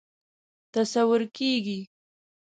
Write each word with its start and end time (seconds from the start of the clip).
تصور 0.73 1.21
کېږي. 1.37 1.79